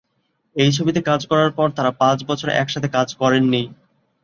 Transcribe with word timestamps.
এই 0.55 0.71
ছবিতে 0.71 0.99
কাজ 1.09 1.21
করার 1.31 1.51
পর 1.57 1.67
তারা 1.77 1.91
পাঁচ 2.01 2.17
বছর 2.25 2.47
একসাথে 2.53 2.89
কাজ 2.89 3.07
করেন 3.21 3.43
নি। 3.45 3.61